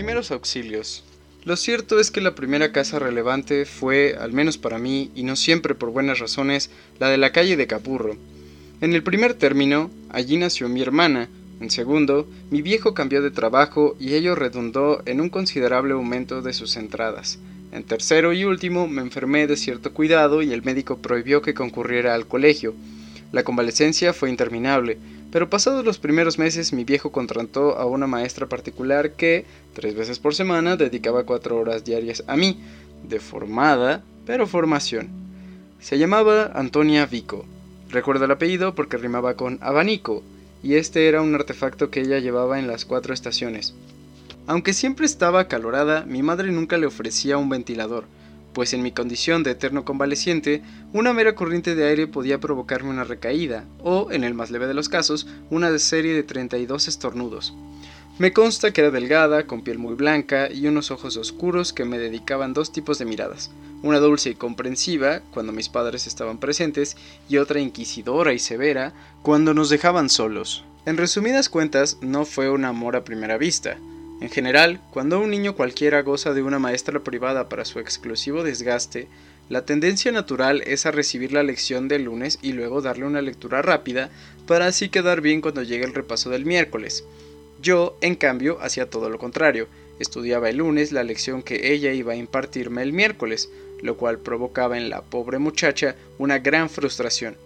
Primeros 0.01 0.31
auxilios. 0.31 1.05
Lo 1.45 1.57
cierto 1.57 2.01
es 2.01 2.11
que 2.11 2.23
la 2.23 2.35
primera 2.35 2.73
casa 2.73 2.99
relevante 2.99 3.67
fue, 3.67 4.17
al 4.19 4.33
menos 4.33 4.57
para 4.57 4.79
mí, 4.79 5.11
y 5.15 5.25
no 5.25 5.37
siempre 5.37 5.75
por 5.75 5.91
buenas 5.91 6.21
razones, 6.21 6.71
la 6.99 7.11
de 7.11 7.19
la 7.19 7.33
calle 7.33 7.55
de 7.59 7.67
Capurro. 7.67 8.17
En 8.81 8.95
el 8.95 9.03
primer 9.03 9.35
término, 9.35 9.91
allí 10.09 10.39
nació 10.39 10.71
mi 10.71 10.81
hermana, 10.81 11.29
en 11.61 11.71
segundo, 11.71 12.27
mi 12.51 12.63
viejo 12.63 12.95
cambió 12.95 13.21
de 13.21 13.31
trabajo 13.31 13.95
y 14.01 14.15
ello 14.15 14.35
redundó 14.35 15.03
en 15.05 15.21
un 15.21 15.29
considerable 15.29 15.93
aumento 15.93 16.41
de 16.41 16.55
sus 16.55 16.79
entradas. 16.79 17.39
En 17.71 17.85
tercero 17.85 18.33
y 18.33 18.45
último, 18.45 18.89
me 18.89 19.03
enfermé 19.03 19.47
de 19.47 19.59
cierto 19.59 19.93
cuidado 19.93 20.41
y 20.41 20.55
el 20.55 20.63
médico 20.63 20.97
prohibió 20.97 21.43
que 21.43 21.53
concurriera 21.53 22.15
al 22.15 22.27
colegio. 22.27 22.75
La 23.33 23.43
convalecencia 23.43 24.15
fue 24.15 24.31
interminable, 24.31 24.97
pero 25.31 25.51
pasados 25.51 25.85
los 25.85 25.99
primeros 25.99 26.39
meses 26.39 26.73
mi 26.73 26.85
viejo 26.85 27.13
contrató 27.13 27.79
a 27.79 27.87
una 27.87 28.07
maestra 28.07 28.49
particular 28.49 29.13
que, 29.13 29.45
tres 29.75 29.95
veces 29.95 30.19
por 30.19 30.35
semana, 30.35 30.77
dedicaba 30.77 31.25
cuatro 31.25 31.57
horas 31.59 31.85
diarias 31.85 32.25
a 32.27 32.37
mí, 32.37 32.59
de 33.09 33.21
formada, 33.21 34.03
pero 34.27 34.47
formación. 34.47 35.09
Se 35.81 35.99
llamaba 35.99 36.51
Antonia 36.55 37.07
Vico. 37.07 37.47
Recuerdo 37.89 38.25
el 38.25 38.31
apellido 38.31 38.75
porque 38.75 38.97
rimaba 38.97 39.35
con 39.35 39.59
abanico, 39.63 40.23
y 40.63 40.75
este 40.75 41.09
era 41.09 41.23
un 41.23 41.35
artefacto 41.35 41.91
que 41.91 42.01
ella 42.01 42.19
llevaba 42.19 42.59
en 42.59 42.67
las 42.67 42.85
cuatro 42.85 43.15
estaciones. 43.15 43.75
Aunque 44.47 44.73
siempre 44.73 45.07
estaba 45.07 45.41
acalorada, 45.41 46.05
mi 46.07 46.23
madre 46.23 46.51
nunca 46.51 46.77
le 46.77 46.87
ofrecía 46.87 47.39
un 47.39 47.49
ventilador, 47.49 48.05
pues 48.53 48.73
en 48.75 48.83
mi 48.83 48.93
condición 48.93 49.43
de 49.43 49.53
eterno 49.53 49.85
convaleciente, 49.85 50.63
una 50.93 51.13
mera 51.13 51.35
corriente 51.35 51.75
de 51.75 51.87
aire 51.87 52.07
podía 52.07 52.41
provocarme 52.41 52.91
una 52.91 53.05
recaída, 53.05 53.65
o, 53.83 54.11
en 54.11 54.25
el 54.25 54.35
más 54.35 54.51
leve 54.51 54.67
de 54.67 54.75
los 54.75 54.89
casos, 54.89 55.27
una 55.51 55.77
serie 55.79 56.15
de 56.15 56.23
32 56.23 56.89
estornudos. 56.89 57.55
Me 58.19 58.33
consta 58.35 58.71
que 58.73 58.83
era 58.83 58.91
delgada, 58.91 59.47
con 59.47 59.63
piel 59.63 59.79
muy 59.79 59.95
blanca 59.95 60.51
y 60.53 60.67
unos 60.67 60.91
ojos 60.91 61.17
oscuros 61.17 61.73
que 61.73 61.87
me 61.87 61.99
dedicaban 61.99 62.53
dos 62.53 62.71
tipos 62.71 62.99
de 62.99 63.07
miradas, 63.07 63.51
una 63.83 63.99
dulce 63.99 64.29
y 64.29 64.35
comprensiva 64.35 65.23
cuando 65.33 65.53
mis 65.53 65.71
padres 65.71 66.07
estaban 66.07 66.39
presentes 66.39 66.99
y 67.31 67.39
otra 67.39 67.61
inquisidora 67.61 68.35
y 68.35 68.39
severa 68.39 68.93
cuando 69.23 69.55
nos 69.55 69.71
dejaban 69.71 70.11
solos. 70.11 70.65
En 70.85 70.99
resumidas 70.99 71.49
cuentas, 71.49 71.97
no 72.03 72.27
fue 72.27 72.51
un 72.51 72.67
amor 72.67 72.95
a 72.95 73.05
primera 73.05 73.39
vista, 73.39 73.79
en 74.21 74.29
general, 74.29 74.81
cuando 74.91 75.19
un 75.19 75.31
niño 75.31 75.55
cualquiera 75.55 76.03
goza 76.03 76.35
de 76.35 76.43
una 76.43 76.59
maestra 76.59 77.01
privada 77.01 77.49
para 77.49 77.65
su 77.65 77.79
exclusivo 77.79 78.43
desgaste, 78.43 79.09
La 79.49 79.65
tendencia 79.65 80.13
natural 80.13 80.63
es 80.65 80.87
a 80.87 80.93
recibir 80.93 81.33
la 81.33 81.43
lección 81.43 81.89
del 81.89 82.05
lunes 82.05 82.39
y 82.41 82.53
luego 82.53 82.83
darle 82.83 83.05
una 83.05 83.21
lectura 83.21 83.63
rápida 83.63 84.09
para 84.47 84.67
así 84.67 84.91
quedar 84.91 85.23
bien 85.23 85.41
cuando 85.41 85.65
llegue 85.65 85.85
el 85.85 85.93
repaso 85.93 86.31
del 86.31 86.47
miércoles. 86.47 87.05
Yo, 87.61 87.97
en 88.01 88.15
cambio, 88.15 88.59
hacía 88.61 88.89
todo 88.89 89.11
lo 89.11 89.19
contrario. 89.19 89.67
Estudiaba 89.99 90.51
el 90.51 90.59
lunes 90.59 90.93
la 90.93 91.03
lección 91.03 91.43
que 91.43 91.73
ella 91.73 91.93
iba 91.93 92.13
a 92.13 92.17
impartirme 92.17 92.83
el 92.83 92.93
miércoles, 92.93 93.51
lo 93.83 93.97
cual 93.97 94.19
provocaba 94.19 94.79
en 94.79 94.89
la 94.89 95.03
pobre 95.03 95.39
muchacha 95.39 95.97
una 96.19 96.39
gran 96.39 96.71
frustración, 96.71 97.37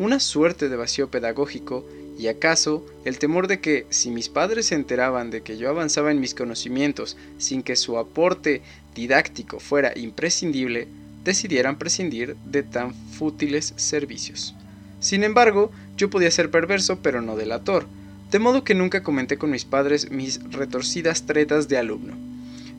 una 0.00 0.18
suerte 0.18 0.70
de 0.70 0.76
vacío 0.76 1.10
pedagógico 1.10 1.86
y 2.18 2.28
acaso 2.28 2.86
el 3.04 3.18
temor 3.18 3.48
de 3.48 3.60
que 3.60 3.84
si 3.90 4.10
mis 4.10 4.30
padres 4.30 4.66
se 4.66 4.74
enteraban 4.74 5.30
de 5.30 5.42
que 5.42 5.58
yo 5.58 5.68
avanzaba 5.68 6.10
en 6.10 6.20
mis 6.20 6.34
conocimientos 6.34 7.18
sin 7.36 7.62
que 7.62 7.76
su 7.76 7.98
aporte 7.98 8.62
didáctico 8.94 9.60
fuera 9.60 9.92
imprescindible, 9.94 10.88
decidieran 11.22 11.76
prescindir 11.76 12.34
de 12.46 12.62
tan 12.62 12.94
fútiles 12.94 13.74
servicios. 13.76 14.54
Sin 15.00 15.22
embargo, 15.22 15.70
yo 15.98 16.08
podía 16.08 16.30
ser 16.30 16.50
perverso 16.50 17.00
pero 17.02 17.20
no 17.20 17.36
delator, 17.36 17.86
de 18.30 18.38
modo 18.38 18.64
que 18.64 18.74
nunca 18.74 19.02
comenté 19.02 19.36
con 19.36 19.50
mis 19.50 19.66
padres 19.66 20.10
mis 20.10 20.42
retorcidas 20.50 21.26
tretas 21.26 21.68
de 21.68 21.76
alumno. 21.76 22.16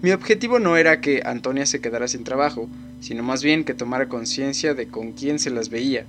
Mi 0.02 0.10
objetivo 0.12 0.58
no 0.58 0.76
era 0.76 1.02
que 1.02 1.22
Antonia 1.24 1.68
se 1.68 1.82
quedara 1.82 2.08
sin 2.08 2.24
trabajo, 2.24 2.68
sino 3.00 3.22
más 3.22 3.44
bien 3.44 3.64
que 3.64 3.76
tomara 3.76 4.10
conciencia 4.10 4.74
de 4.74 4.88
con 4.88 5.12
quién 5.12 5.38
se 5.38 5.52
las 5.52 5.70
veía. 5.70 6.08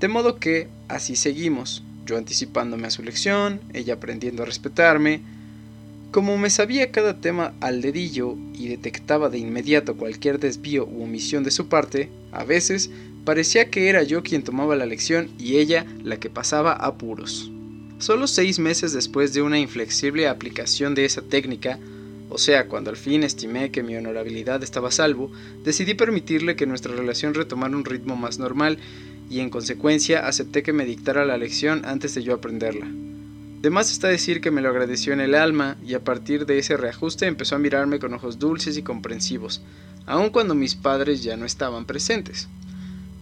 De 0.00 0.08
modo 0.08 0.38
que 0.38 0.68
así 0.88 1.16
seguimos, 1.16 1.82
yo 2.04 2.18
anticipándome 2.18 2.86
a 2.86 2.90
su 2.90 3.02
lección, 3.02 3.60
ella 3.72 3.94
aprendiendo 3.94 4.42
a 4.42 4.46
respetarme. 4.46 5.22
Como 6.10 6.36
me 6.36 6.50
sabía 6.50 6.92
cada 6.92 7.20
tema 7.20 7.54
al 7.60 7.80
dedillo 7.80 8.36
y 8.54 8.68
detectaba 8.68 9.30
de 9.30 9.38
inmediato 9.38 9.96
cualquier 9.96 10.38
desvío 10.38 10.86
u 10.86 11.02
omisión 11.02 11.44
de 11.44 11.50
su 11.50 11.68
parte, 11.68 12.10
a 12.30 12.44
veces 12.44 12.90
parecía 13.24 13.70
que 13.70 13.88
era 13.88 14.02
yo 14.02 14.22
quien 14.22 14.44
tomaba 14.44 14.76
la 14.76 14.86
lección 14.86 15.30
y 15.38 15.56
ella 15.56 15.86
la 16.04 16.18
que 16.20 16.30
pasaba 16.30 16.72
apuros. 16.72 17.50
Solo 17.98 18.26
seis 18.26 18.58
meses 18.58 18.92
después 18.92 19.32
de 19.32 19.42
una 19.42 19.58
inflexible 19.58 20.28
aplicación 20.28 20.94
de 20.94 21.06
esa 21.06 21.22
técnica, 21.22 21.78
o 22.28 22.38
sea, 22.38 22.68
cuando 22.68 22.90
al 22.90 22.96
fin 22.96 23.22
estimé 23.22 23.70
que 23.70 23.82
mi 23.82 23.96
honorabilidad 23.96 24.62
estaba 24.62 24.90
salvo, 24.90 25.32
decidí 25.64 25.94
permitirle 25.94 26.54
que 26.54 26.66
nuestra 26.66 26.94
relación 26.94 27.34
retomara 27.34 27.76
un 27.76 27.84
ritmo 27.84 28.16
más 28.16 28.38
normal 28.38 28.78
y 29.28 29.40
en 29.40 29.50
consecuencia 29.50 30.26
acepté 30.26 30.62
que 30.62 30.72
me 30.72 30.84
dictara 30.84 31.24
la 31.24 31.36
lección 31.36 31.84
antes 31.84 32.14
de 32.14 32.22
yo 32.22 32.34
aprenderla. 32.34 32.86
De 33.60 33.70
más 33.70 33.90
está 33.90 34.08
decir 34.08 34.40
que 34.40 34.50
me 34.50 34.60
lo 34.60 34.68
agradeció 34.68 35.12
en 35.12 35.20
el 35.20 35.34
alma 35.34 35.76
y 35.84 35.94
a 35.94 36.04
partir 36.04 36.46
de 36.46 36.58
ese 36.58 36.76
reajuste 36.76 37.26
empezó 37.26 37.56
a 37.56 37.58
mirarme 37.58 37.98
con 37.98 38.14
ojos 38.14 38.38
dulces 38.38 38.76
y 38.76 38.82
comprensivos, 38.82 39.62
aun 40.06 40.30
cuando 40.30 40.54
mis 40.54 40.74
padres 40.74 41.22
ya 41.22 41.36
no 41.36 41.46
estaban 41.46 41.84
presentes. 41.84 42.48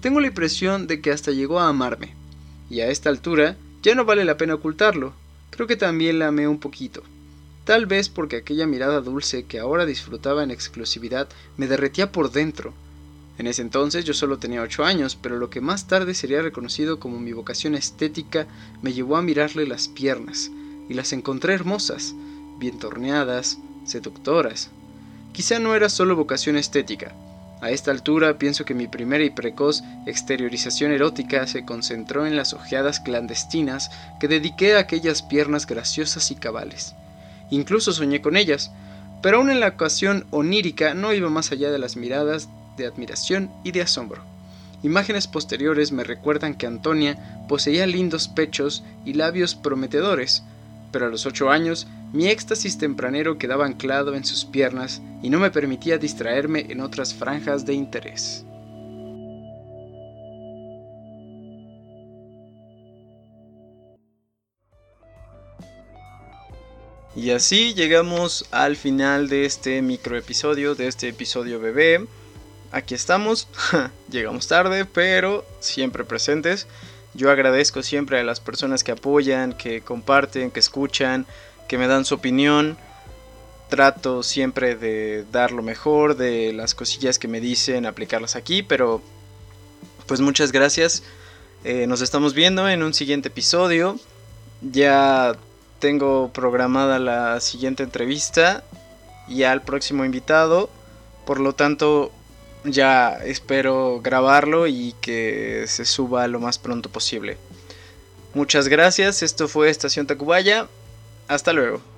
Tengo 0.01 0.21
la 0.21 0.27
impresión 0.27 0.87
de 0.87 1.01
que 1.01 1.13
hasta 1.13 1.31
llegó 1.31 1.61
a 1.61 1.69
amarme, 1.69 2.15
y 2.69 2.81
a 2.81 2.91
esta 2.91 3.09
altura 3.09 3.57
ya 3.83 3.95
no 3.95 4.05
vale 4.05 4.25
la 4.25 4.37
pena 4.37 4.55
ocultarlo, 4.55 5.15
creo 5.51 5.67
que 5.67 5.77
también 5.77 6.19
la 6.19 6.29
amé 6.29 6.47
un 6.49 6.59
poquito. 6.59 7.03
Tal 7.65 7.87
vez 7.87 8.11
porque 8.11 8.37
aquella 8.37 8.67
mirada 8.67 9.01
dulce 9.01 9.45
que 9.45 9.59
ahora 9.59 9.87
disfrutaba 9.87 10.43
en 10.43 10.51
exclusividad 10.51 11.29
me 11.57 11.69
derretía 11.69 12.13
por 12.13 12.31
dentro, 12.31 12.75
en 13.39 13.47
ese 13.47 13.63
entonces 13.63 14.05
yo 14.05 14.15
solo 14.15 14.39
tenía 14.39 14.63
8 14.63 14.85
años, 14.85 15.19
pero 15.21 15.39
lo 15.39 15.51
que 15.51 15.61
más 15.61 15.87
tarde 15.87 16.15
sería 16.15 16.43
reconocido 16.43 17.01
como 17.01 17.19
mi 17.19 17.33
vocación 17.33 17.75
estética 17.75 18.47
me 18.81 18.93
llevó 18.93 19.17
a 19.17 19.23
mirarle 19.23 19.67
las 19.67 19.89
piernas, 19.89 20.51
y 20.89 20.95
las 20.95 21.13
encontré 21.13 21.55
hermosas, 21.55 22.15
bien 22.59 22.79
torneadas, 22.79 23.59
seductoras. 23.85 24.71
Quizá 25.33 25.59
no 25.59 25.75
era 25.75 25.89
solo 25.89 26.15
vocación 26.15 26.57
estética. 26.57 27.13
A 27.61 27.71
esta 27.71 27.91
altura 27.91 28.39
pienso 28.39 28.65
que 28.65 28.75
mi 28.75 28.87
primera 28.87 29.25
y 29.25 29.31
precoz 29.31 29.83
exteriorización 30.07 30.93
erótica 30.93 31.47
se 31.47 31.65
concentró 31.65 32.27
en 32.27 32.37
las 32.37 32.53
ojeadas 32.53 33.01
clandestinas 33.01 33.91
que 34.21 34.29
dediqué 34.29 34.77
a 34.77 34.81
aquellas 34.81 35.23
piernas 35.23 35.67
graciosas 35.67 36.31
y 36.31 36.37
cabales. 36.37 36.95
Incluso 37.51 37.93
soñé 37.93 38.21
con 38.21 38.37
ellas, 38.37 38.71
pero 39.23 39.39
aún 39.39 39.51
en 39.51 39.61
la 39.61 39.69
ocasión 39.69 40.27
onírica 40.31 40.95
no 40.95 41.15
iba 41.15 41.31
más 41.31 41.53
allá 41.53 41.71
de 41.71 41.79
las 41.79 41.97
miradas 41.97 42.49
de 42.77 42.87
admiración 42.87 43.51
y 43.65 43.73
de 43.73 43.83
asombro. 43.83 44.23
Imágenes 44.83 45.27
posteriores 45.27 45.93
me 45.93 46.05
recuerdan 46.05 46.55
que 46.55 46.67
Antonia 46.67 47.47
poseía 47.49 47.87
lindos 47.87 48.29
pechos 48.29 48.85
y 49.07 49.15
labios 49.15 49.55
prometedores, 49.55 50.43
pero 50.93 51.07
a 51.07 51.09
los 51.09 51.25
ocho 51.25 51.51
años 51.51 51.87
mi 52.13 52.29
éxtasis 52.29 52.77
tempranero 52.77 53.39
quedaba 53.39 53.65
anclado 53.65 54.15
en 54.15 54.25
sus 54.25 54.45
piernas 54.45 55.01
y 55.23 55.31
no 55.31 55.41
me 55.41 55.51
permitía 55.51 55.97
distraerme 55.97 56.67
en 56.69 56.81
otras 56.81 57.15
franjas 57.15 57.65
de 57.65 57.73
interés. 57.73 58.45
Y 67.17 67.31
así 67.31 67.73
llegamos 67.75 68.45
al 68.51 68.77
final 68.77 69.29
de 69.29 69.47
este 69.47 69.81
microepisodio, 69.81 70.75
de 70.75 70.89
este 70.89 71.09
episodio 71.09 71.59
bebé 71.59 72.07
aquí 72.75 72.95
estamos, 72.95 73.47
llegamos 74.11 74.49
tarde, 74.49 74.85
pero 74.85 75.47
siempre 75.61 76.05
presentes. 76.05 76.67
Yo 77.15 77.31
agradezco 77.31 77.83
siempre 77.83 78.19
a 78.19 78.25
las 78.25 78.41
personas 78.41 78.83
que 78.83 78.93
apoyan, 78.93 79.53
que 79.53 79.81
comparten, 79.81 80.51
que 80.51 80.59
escuchan, 80.59 81.27
que 81.69 81.79
me 81.79 81.87
dan 81.87 82.05
su 82.05 82.17
opinión. 82.17 82.77
Trato 83.71 84.23
siempre 84.25 84.75
de 84.75 85.25
dar 85.31 85.53
lo 85.53 85.63
mejor, 85.63 86.17
de 86.17 86.53
las 86.53 86.75
cosillas 86.75 87.19
que 87.19 87.29
me 87.29 87.41
dicen, 87.41 87.87
aplicarlas 87.87 88.35
aquí, 88.35 88.63
pero 88.63 89.01
pues 90.07 90.21
muchas 90.21 90.51
gracias. 90.51 91.05
Eh, 91.63 91.87
nos 91.87 92.01
estamos 92.01 92.35
viendo 92.35 92.69
en 92.69 92.83
un 92.83 92.93
siguiente 92.93 93.29
episodio. 93.29 93.99
Ya 94.61 95.37
tengo 95.79 96.31
programada 96.33 96.99
la 96.99 97.41
siguiente 97.41 97.85
entrevista 97.85 98.65
y 99.29 99.45
al 99.45 99.63
próximo 99.63 100.05
invitado. 100.05 100.69
Por 101.25 101.41
lo 101.41 101.55
tanto, 101.55 102.13
ya 102.65 103.19
espero 103.25 104.01
grabarlo 104.03 104.67
y 104.67 104.95
que 105.01 105.65
se 105.69 105.85
suba 105.85 106.27
lo 106.29 106.41
más 106.41 106.59
pronto 106.59 106.89
posible. 106.89 107.37
Muchas 108.35 108.69
gracias, 108.69 109.23
esto 109.23 109.47
fue 109.49 109.71
Estación 109.71 110.07
Tacubaya, 110.07 110.69
hasta 111.29 111.53
luego. 111.53 111.94